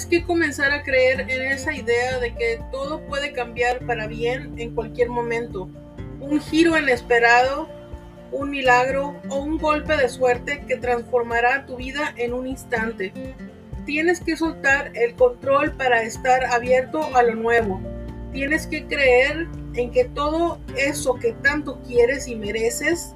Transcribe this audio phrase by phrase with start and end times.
[0.00, 4.54] Tienes que comenzar a creer en esa idea de que todo puede cambiar para bien
[4.56, 5.68] en cualquier momento.
[6.20, 7.68] Un giro inesperado,
[8.32, 13.12] un milagro o un golpe de suerte que transformará tu vida en un instante.
[13.84, 17.78] Tienes que soltar el control para estar abierto a lo nuevo.
[18.32, 23.14] Tienes que creer en que todo eso que tanto quieres y mereces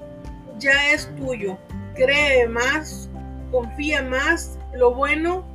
[0.58, 1.56] ya es tuyo.
[1.94, 3.08] Cree más,
[3.50, 5.53] confía más, lo bueno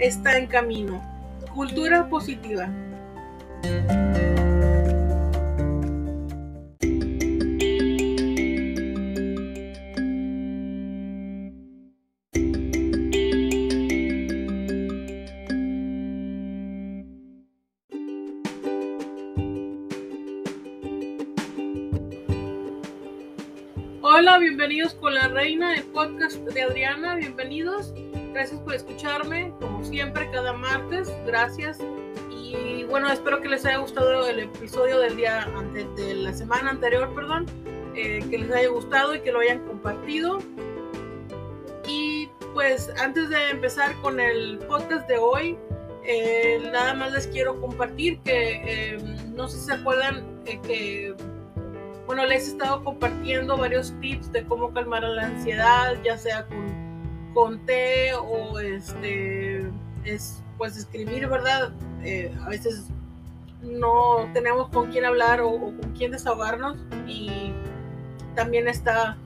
[0.00, 1.02] está en camino.
[1.54, 2.68] Cultura positiva.
[24.02, 27.92] Hola, bienvenidos con la reina, el podcast de Adriana, bienvenidos.
[28.32, 31.12] Gracias por escucharme, como siempre, cada martes.
[31.26, 31.78] Gracias.
[32.30, 36.70] Y bueno, espero que les haya gustado el episodio del día antes de la semana
[36.70, 37.46] anterior, perdón.
[37.94, 40.38] Eh, que les haya gustado y que lo hayan compartido.
[41.86, 45.58] Y pues antes de empezar con el podcast de hoy,
[46.04, 48.98] eh, nada más les quiero compartir que eh,
[49.34, 51.14] no sé si se acuerdan que
[52.06, 56.79] bueno, les he estado compartiendo varios tips de cómo calmar la ansiedad, ya sea con
[57.34, 59.70] conté o este
[60.04, 61.72] es pues escribir, ¿verdad?
[62.02, 62.86] Eh, a veces
[63.62, 67.52] no tenemos con quién hablar o, con quién desahogarnos y
[68.34, 69.16] también está,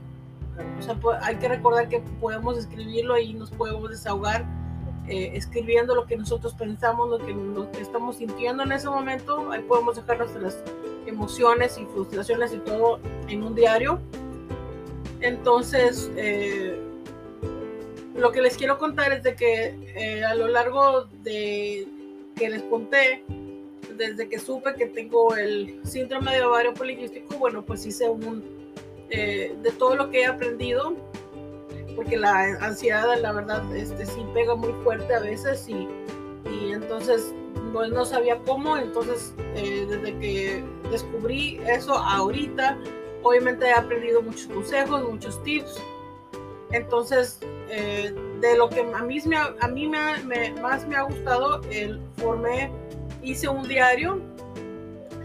[0.79, 4.45] o sea, hay que recordar que podemos escribirlo y nos podemos desahogar
[5.07, 9.51] eh, escribiendo lo que nosotros pensamos, lo que, lo que estamos sintiendo en ese momento,
[9.51, 10.57] ahí podemos dejar nuestras
[11.05, 13.99] emociones y frustraciones y todo en un diario.
[15.21, 16.84] Entonces, eh,
[18.15, 21.87] lo que les quiero contar es de que eh, a lo largo de
[22.35, 23.23] que les conté,
[23.97, 28.43] desde que supe que tengo el síndrome de ovario poliquístico, bueno, pues hice un,
[29.09, 30.95] eh, de todo lo que he aprendido,
[31.95, 35.87] porque la ansiedad, la verdad, este, sí pega muy fuerte a veces y,
[36.49, 37.33] y entonces
[37.73, 42.77] pues no sabía cómo, entonces eh, desde que descubrí eso ahorita,
[43.23, 45.81] obviamente he aprendido muchos consejos, muchos tips,
[46.71, 47.39] entonces
[47.69, 49.19] eh, de lo que a mí,
[49.59, 52.71] a mí me, más me ha gustado, el formé,
[53.23, 54.21] hice un diario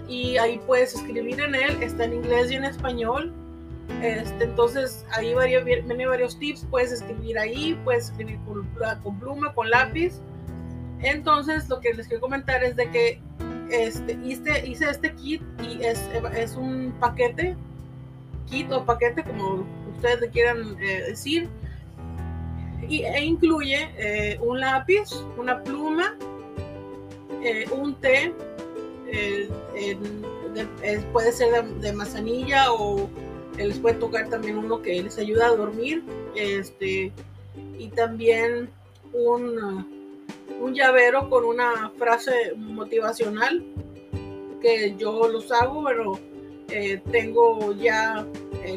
[0.09, 3.33] y ahí puedes escribir en él, está en inglés y en español.
[4.03, 8.67] Este, entonces ahí varios, vienen varios tips, puedes escribir ahí, puedes escribir con,
[9.03, 10.21] con, pluma, con lápiz.
[11.01, 13.21] Entonces lo que les quiero comentar es de que
[13.71, 16.01] este, hice, hice este kit y es,
[16.35, 17.57] es un paquete,
[18.47, 21.49] kit o paquete como ustedes le quieran eh, decir
[22.91, 26.17] y, e incluye eh, un lápiz, una pluma,
[27.43, 28.35] eh, un té,
[29.07, 29.49] eh,
[31.13, 33.09] puede ser de, manzanilla o
[33.57, 36.03] les puede tocar también uno que les ayuda a dormir,
[36.35, 37.13] este,
[37.79, 38.69] y también
[39.13, 39.87] un,
[40.61, 43.65] un llavero con una frase motivacional
[44.61, 46.19] que yo los hago, pero
[47.11, 48.27] tengo ya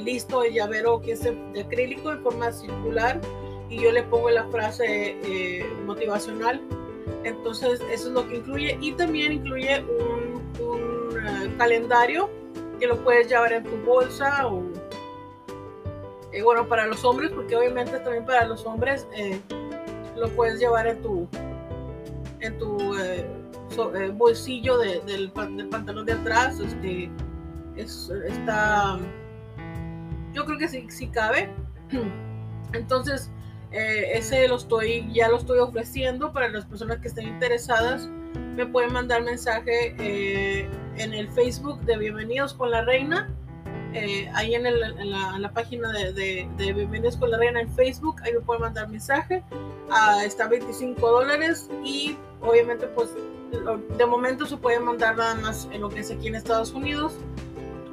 [0.03, 3.21] listo el llavero que es de acrílico en forma circular
[3.69, 6.61] y yo le pongo la frase eh, motivacional.
[7.23, 8.77] Entonces, eso es lo que incluye.
[8.81, 10.41] Y también incluye un,
[11.17, 12.29] eh, calendario
[12.79, 14.63] que lo puedes llevar en tu bolsa o,
[16.31, 19.07] eh, bueno, para los hombres, porque obviamente también para los hombres
[20.15, 21.27] lo puedes llevar en tu,
[22.39, 22.95] en tu
[24.13, 26.59] bolsillo del, pantalón de atrás.
[26.59, 27.09] Este,
[27.75, 28.99] es, está,
[30.33, 31.49] yo creo que sí, sí cabe.
[32.73, 33.31] Entonces,
[33.73, 38.07] eh, ese lo estoy, ya lo estoy ofreciendo para las personas que estén interesadas.
[38.55, 43.29] Me pueden mandar mensaje eh, en el Facebook de Bienvenidos con la Reina.
[43.95, 48.61] Eh, ahí en, la, página de, Bienvenidos con la Reina en Facebook, ahí me pueden
[48.61, 49.43] mandar mensaje.
[49.89, 53.09] Ah, está 25 dólares y obviamente pues
[53.97, 57.13] de momento se puede mandar nada más en lo que es aquí en Estados Unidos.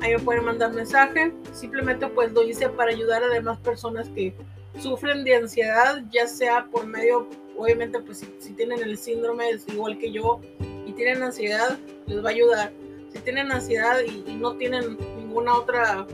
[0.02, 1.32] Ahí me pueden mandar mensaje.
[1.52, 4.34] Simplemente pues lo hice para ayudar a demás personas que
[4.78, 7.26] sufren de ansiedad, ya sea por medio,
[7.56, 10.40] obviamente, pues si, tienen el síndrome, es igual que yo,
[10.87, 12.72] y tienen ansiedad, les va a ayudar.
[13.12, 16.06] Si tienen ansiedad y, no tienen ninguna otra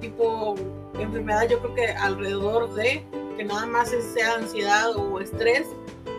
[0.00, 0.54] tipo
[0.94, 3.04] de enfermedad, yo creo que alrededor de
[3.36, 5.66] que nada más sea ansiedad o estrés,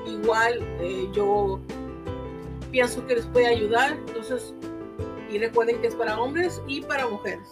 [0.08, 1.60] igual eh, yo
[2.72, 3.98] pienso que les puede ayudar.
[4.08, 4.54] Entonces,
[5.32, 7.48] y recuerden que es para hombres y para mujeres.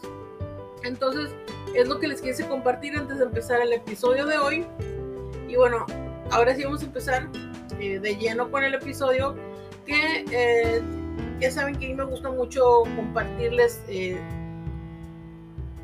[0.83, 1.29] Entonces,
[1.75, 4.65] es lo que les quise compartir antes de empezar el episodio de hoy.
[5.47, 5.85] Y bueno,
[6.31, 7.29] ahora sí vamos a empezar.
[7.79, 9.35] eh, de lleno con el episodio,
[9.85, 10.81] que eh,
[11.39, 13.81] ya saben que a mí me gusta mucho compartirles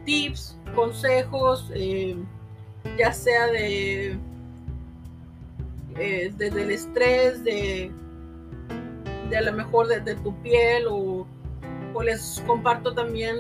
[0.05, 1.71] tips, consejos,
[2.97, 4.17] ya sea de
[6.37, 7.91] desde el estrés, de,
[9.29, 11.25] de a lo mejor de, tu piel o,
[11.95, 13.35] o, les comparto también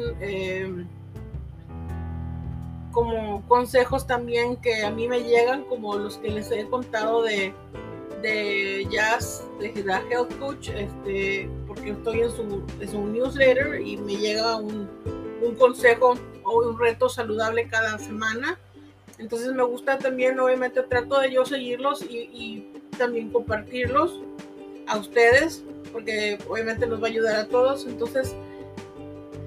[2.97, 7.53] como consejos también que a mí me llegan, como los que les he contado de,
[8.23, 14.55] de Jazz, de la Health Coach, este, porque estoy en su, newsletter y me llega
[14.55, 14.89] un,
[15.43, 18.59] un consejo o un reto saludable cada semana.
[19.19, 24.23] Entonces me gusta también, obviamente trato de yo seguirlos y, y, también compartirlos
[24.87, 25.63] a ustedes,
[25.93, 27.85] porque obviamente nos va a ayudar a todos.
[27.85, 28.35] Entonces,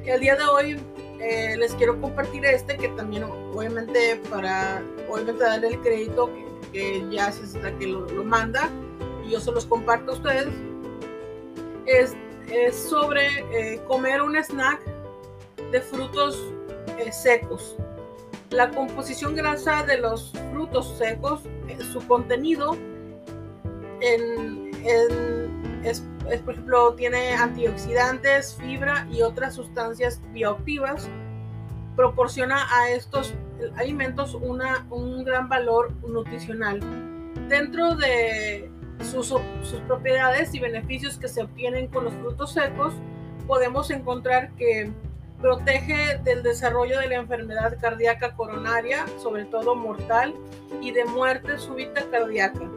[0.04, 0.80] el día de hoy
[1.20, 6.30] eh, les quiero compartir este que también obviamente para obviamente darle el crédito
[6.72, 8.70] que, ya es la que lo, manda
[9.26, 10.48] y yo se los comparto a ustedes.
[11.86, 12.14] Es,
[12.50, 14.80] es sobre eh, comer un snack
[15.70, 16.40] de frutos
[16.98, 17.76] eh, secos.
[18.50, 21.42] La composición grasa de los frutos secos
[21.92, 22.76] su contenido
[24.00, 26.02] en, en es
[26.38, 31.08] por ejemplo, tiene antioxidantes, fibra y otras sustancias bioactivas.
[31.96, 33.34] Proporciona a estos
[33.76, 36.80] alimentos una, un gran valor nutricional.
[37.48, 38.70] Dentro de
[39.02, 42.94] sus, sus propiedades y beneficios que se obtienen con los frutos secos,
[43.46, 44.92] podemos encontrar que
[45.40, 50.34] protege del desarrollo de la enfermedad cardíaca coronaria, sobre todo mortal,
[50.80, 52.70] y de muerte súbita cardíaca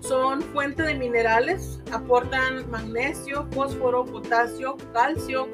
[0.00, 5.48] son fuente de minerales, aportan magnesio, fósforo, potasio, calcio,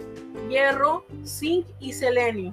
[0.48, 2.52] hierro, zinc y selenio,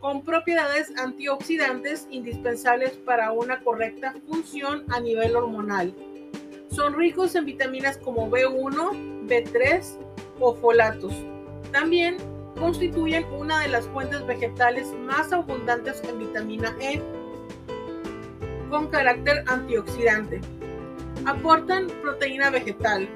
[0.00, 5.94] con propiedades antioxidantes indispensables para una correcta función a nivel hormonal.
[6.70, 9.98] Son ricos en vitaminas como B1, B3
[10.40, 11.14] o folatos.
[11.72, 12.16] También
[12.58, 17.00] constituyen una de las fuentes vegetales más abundantes en vitamina E,
[18.68, 20.40] con carácter antioxidante
[21.26, 23.08] aportan proteína vegetal,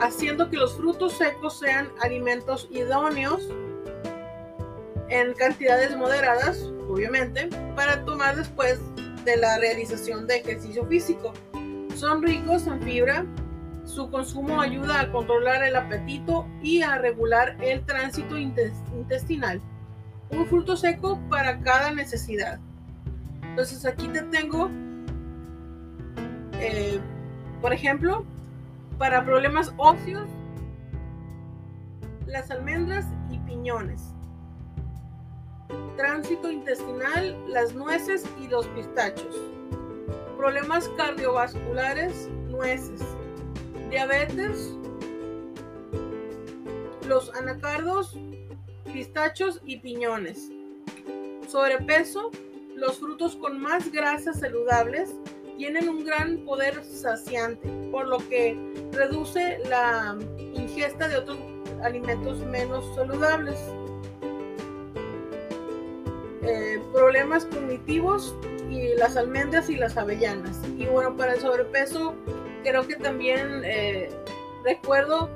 [0.00, 3.48] haciendo que los frutos secos sean alimentos idóneos
[5.08, 8.78] en cantidades moderadas, obviamente, para tomar después
[9.24, 11.32] de la realización de ejercicio físico.
[11.96, 13.26] Son ricos en fibra,
[13.84, 19.60] su consumo ayuda a controlar el apetito y a regular el tránsito intestinal.
[20.30, 22.60] Un fruto seco para cada necesidad.
[23.42, 24.70] Entonces aquí te tengo
[26.60, 27.00] eh,
[27.60, 28.24] por ejemplo,
[28.98, 30.28] para problemas óseos,
[32.26, 34.14] las almendras y piñones.
[35.96, 39.36] Tránsito intestinal, las nueces y los pistachos.
[40.36, 43.02] Problemas cardiovasculares, nueces.
[43.90, 44.76] Diabetes,
[47.06, 48.16] los anacardos,
[48.92, 50.50] pistachos y piñones.
[51.48, 52.30] Sobrepeso,
[52.76, 55.14] los frutos con más grasas saludables
[55.60, 58.56] tienen un gran poder saciante, por lo que
[58.92, 60.16] reduce la
[60.54, 61.36] ingesta de otros
[61.82, 63.58] alimentos menos saludables.
[66.40, 68.34] Eh, problemas cognitivos
[68.70, 70.58] y las almendras y las avellanas.
[70.78, 72.14] Y bueno, para el sobrepeso,
[72.64, 74.08] creo que también eh,
[74.64, 75.28] recuerdo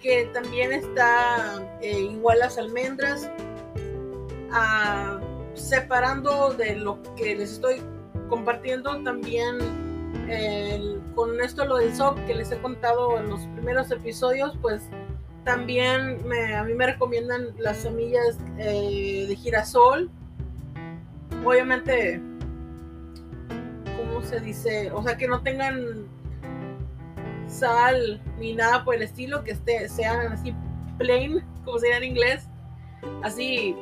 [0.00, 3.30] que también está eh, igual las almendras,
[4.52, 5.20] ah,
[5.52, 7.82] separando de lo que les estoy
[8.28, 9.58] compartiendo también
[11.14, 14.82] con esto lo del SOP que les he contado en los primeros episodios, pues
[15.44, 16.18] también
[16.56, 20.10] a mí me recomiendan las semillas eh, de girasol.
[21.44, 22.20] Obviamente,
[23.96, 24.90] ¿cómo se dice?
[24.90, 26.06] O sea, que no tengan
[27.46, 30.52] sal ni nada por el estilo, que esté, sean así
[30.98, 32.48] plain, como se en inglés,
[33.22, 33.76] así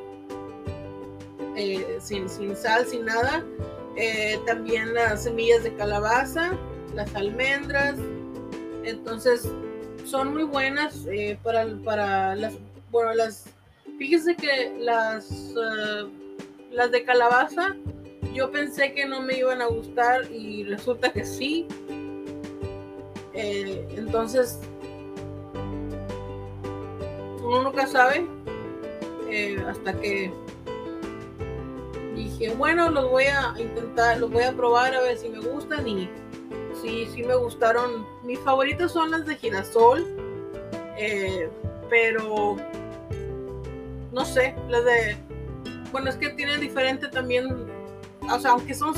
[1.56, 3.42] eh, sin, sin sal, sin nada.
[3.96, 6.58] Eh, también las semillas de calabaza,
[6.94, 7.96] las almendras.
[8.82, 9.48] Entonces,
[10.04, 12.54] son muy buenas eh, para, para las,
[12.90, 13.44] bueno, las,
[13.98, 16.06] fíjense que las, eh,
[16.72, 17.76] las de calabaza,
[18.34, 21.66] yo pensé que no me iban a gustar y resulta que sí.
[23.32, 24.58] entonces,
[27.42, 28.26] uno nunca sabe
[29.68, 30.32] hasta que
[32.38, 35.86] dije, bueno, los voy a intentar, los voy a probar a ver si me gustan
[35.86, 36.08] y
[36.82, 38.06] sí, sí me gustaron.
[38.24, 40.04] Mis favoritos son las de girasol,
[40.96, 41.48] eh,
[41.88, 42.56] pero
[44.12, 45.16] no sé, las de,
[45.92, 47.66] bueno, es que tienen diferente también,
[48.30, 48.94] o sea, aunque son,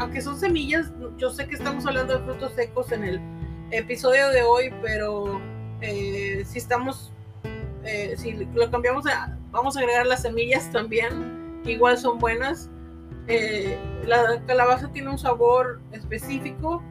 [0.00, 3.20] aunque son semillas, yo sé que estamos hablando de frutos secos en el
[3.70, 5.40] episodio de hoy, pero
[5.80, 7.12] eh, si estamos,
[7.84, 11.37] eh, si lo cambiamos, a, vamos a agregar las semillas también,
[11.72, 12.70] igual son buenas.
[13.26, 16.82] Eh, la calabaza tiene un sabor específico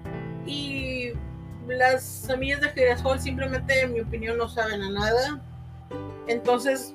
[0.46, 1.12] y
[1.68, 5.42] las semillas de girasol simplemente, en mi opinión, no saben a nada.
[6.28, 6.94] Entonces,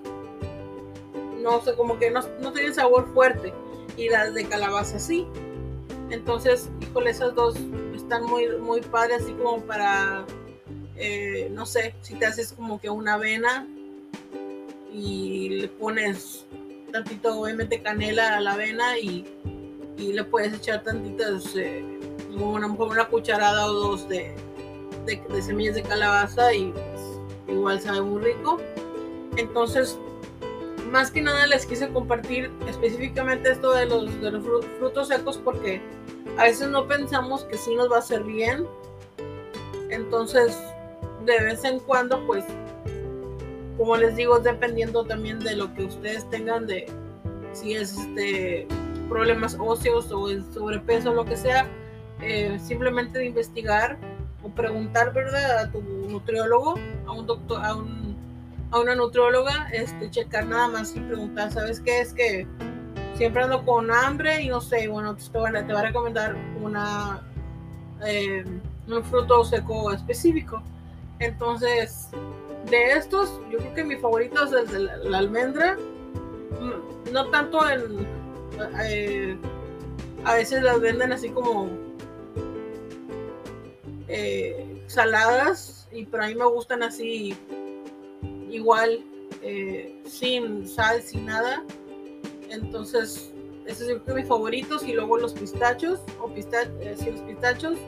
[1.42, 3.52] no sé, como que no, no tienen sabor fuerte.
[3.96, 5.26] Y las de calabaza sí.
[6.10, 7.56] Entonces, híjole, esas dos
[7.94, 10.24] están muy, muy padres, así como para,
[10.96, 13.66] eh, no sé, si te haces como que una avena
[14.92, 16.46] y le pones
[16.92, 19.24] tantito, obviamente, canela a la avena y,
[19.96, 21.84] y le puedes echar tantitas, eh,
[22.36, 24.34] una, una cucharada o dos de,
[25.06, 27.02] de, semillas de calabaza y pues,
[27.48, 28.60] igual sabe muy rico.
[29.36, 29.98] Entonces,
[30.90, 34.44] más que nada les quise compartir específicamente esto de los, de los
[34.78, 35.80] frutos secos porque
[36.36, 38.66] a veces no pensamos que sí nos va a hacer bien.
[39.90, 40.58] Entonces,
[41.24, 42.44] de vez en cuando, pues,
[43.82, 46.86] como les digo, dependiendo también de lo que ustedes tengan de
[47.52, 48.68] si es este
[49.08, 51.66] problemas óseos o el sobrepeso o lo que sea,
[52.20, 53.98] eh, simplemente de investigar
[54.44, 55.58] o preguntar, ¿verdad?
[55.58, 56.76] A tu nutriólogo,
[57.08, 58.16] a un doctor, a, un,
[58.70, 62.02] a una nutrióloga, este, checar nada más y preguntar, ¿sabes qué?
[62.02, 62.46] Es que
[63.14, 66.36] siempre ando con hambre y no sé, bueno, te, van a, te va a recomendar
[66.62, 67.20] una,
[68.06, 68.44] eh,
[68.86, 70.62] un fruto seco específico.
[71.18, 72.10] Entonces,
[72.70, 75.76] de estos, yo creo que mi favorito es el la, almendra.
[76.60, 78.06] Mm, no tanto en...
[78.80, 79.36] Eh,
[80.24, 81.68] a veces las venden así como
[84.08, 87.34] eh, saladas, y pero a mí me gustan así
[88.50, 89.04] igual,
[89.42, 91.64] eh, sin sal, sin nada.
[92.50, 93.32] Entonces,
[93.66, 94.82] esos son mis favoritos.
[94.84, 97.78] Y luego los pistachos, o eh, los pistachos.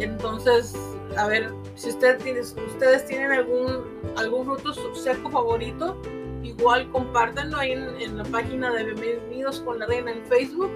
[0.00, 0.74] Entonces,
[1.16, 3.84] a ver, si ustedes tienen, algún,
[4.16, 6.00] algún fruto seco favorito,
[6.42, 10.70] igual compártanlo ahí en, la página de Bienvenidos con la Reina en Facebook.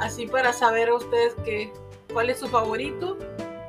[0.00, 1.70] Así para saber a ustedes que,
[2.12, 3.18] cuál es su favorito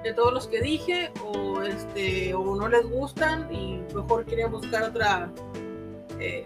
[0.04, 4.84] de todos los que dije o este o no les gustan y mejor quieren buscar
[4.84, 5.30] otra
[6.20, 6.46] eh,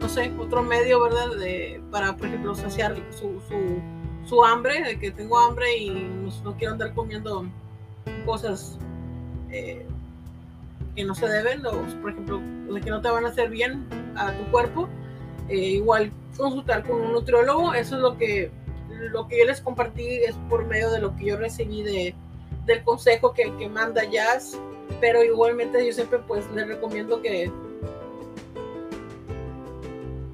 [0.00, 3.40] no sé otro medio verdad de, para por ejemplo saciar su,
[4.44, 5.90] hambre de que tengo hambre y
[6.44, 7.46] no, quiero andar comiendo
[8.24, 8.78] cosas
[9.50, 9.86] eh,
[10.94, 12.40] que no se deben o por ejemplo
[12.72, 14.88] de que no te van a hacer bien a tu cuerpo
[15.48, 17.74] eh, igual consultar con un nutriólogo.
[17.74, 18.50] Eso es lo que
[18.88, 22.14] lo que yo les compartí es por medio de lo que yo recibí de,
[22.64, 24.58] del consejo que, que manda Jazz,
[25.00, 27.50] pero igualmente yo siempre pues les recomiendo que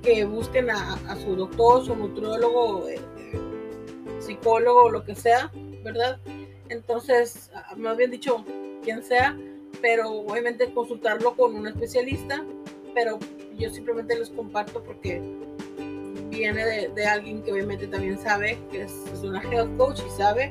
[0.03, 3.01] que busquen a, su doctor, su nutriólogo, eh,
[4.23, 5.51] psicólogo, lo que sea,
[5.83, 6.19] ¿verdad?
[6.69, 8.45] Entonces, me habían dicho
[8.83, 9.37] quien sea,
[9.81, 12.45] pero obviamente consultarlo con un especialista,
[12.95, 13.19] pero
[13.59, 15.21] yo simplemente les comparto porque
[16.31, 20.51] viene de, alguien que obviamente también sabe, que es, una health coach y sabe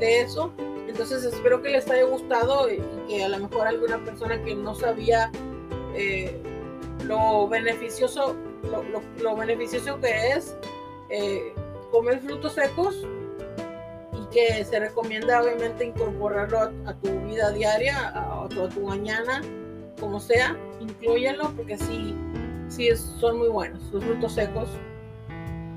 [0.00, 0.52] de eso.
[0.88, 4.74] Entonces espero que les haya gustado y, que a lo mejor alguna persona que no
[4.74, 5.30] sabía
[5.94, 6.34] eh,
[7.04, 8.34] lo beneficioso,
[9.22, 10.56] lo, beneficioso que es
[11.10, 11.52] eh,
[11.90, 13.06] comer frutos secos
[14.12, 19.42] y que se recomienda obviamente incorporarlo a, tu vida diaria, a, a, tu, mañana,
[20.00, 22.14] como sea, incluyenlo porque sí,
[22.68, 24.68] sí son muy buenos los frutos secos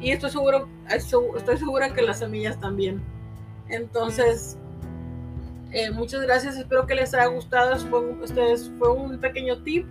[0.01, 3.03] y estoy seguro, estoy segura que las semillas también.
[3.69, 4.57] Entonces,
[5.71, 8.01] eh, muchas gracias, espero que les haya gustado, fue,
[8.79, 9.85] fue un pequeño tip,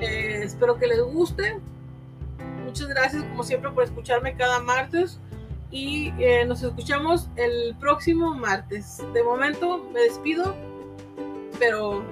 [0.00, 1.60] eh, espero que les guste.
[2.64, 5.20] Muchas gracias como siempre por escucharme cada martes
[5.70, 9.02] y eh, nos escuchamos el próximo martes.
[9.12, 10.54] De momento me despido,
[11.58, 12.04] pero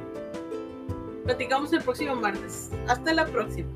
[1.25, 2.71] platicamos el próximo martes.
[2.89, 3.69] Hasta la próxima.